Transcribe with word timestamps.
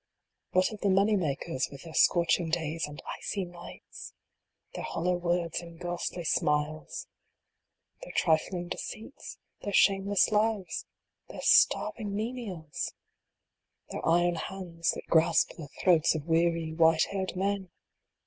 What 0.49 0.71
of 0.71 0.81
the 0.81 0.89
money 0.89 1.15
makers, 1.15 1.69
with 1.71 1.83
their 1.83 1.93
scorching 1.93 2.49
days 2.49 2.87
and 2.87 3.03
icy 3.19 3.45
nights? 3.45 4.15
Their 4.73 4.83
hollow 4.83 5.13
words 5.13 5.61
and 5.61 5.79
ghastly 5.79 6.23
smiles? 6.23 7.05
Their 8.01 8.11
trifling 8.15 8.67
deceits? 8.69 9.37
Their 9.61 9.73
shameless 9.73 10.31
lives? 10.31 10.87
Their 11.29 11.41
starving 11.43 12.15
menials? 12.15 12.95
Their 13.91 14.03
iron 14.03 14.33
hands, 14.37 14.89
that 14.95 15.05
grasp 15.05 15.49
the 15.55 15.67
throats 15.67 16.15
of 16.15 16.25
weary, 16.25 16.73
white 16.73 17.03
haired 17.11 17.35
men 17.35 17.69